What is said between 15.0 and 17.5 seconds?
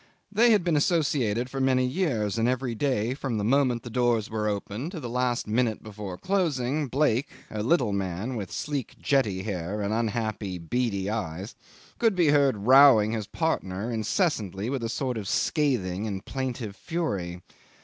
of scathing and plaintive fury.